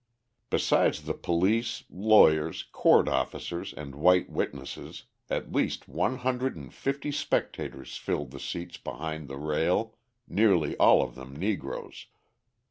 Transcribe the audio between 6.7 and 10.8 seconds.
fifty spectators filled the seats behind the rail, nearly